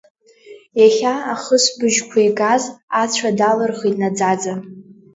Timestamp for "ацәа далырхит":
3.01-3.95